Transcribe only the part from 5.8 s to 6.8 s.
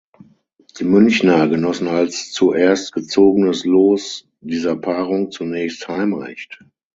Heimrecht.